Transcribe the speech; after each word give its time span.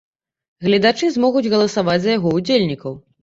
Гледачы 0.67 1.09
змогуць 1.17 1.45
галасаваць 1.53 1.99
за 2.05 2.11
яго 2.17 2.29
ўдзельнікаў. 2.41 2.99